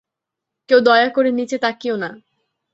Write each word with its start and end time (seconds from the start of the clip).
কেউ 0.69 0.79
দয়া 0.79 1.07
করে 1.09 1.29
নিচে 1.31 1.57
তাকিও 1.57 1.95
না। 1.95 2.09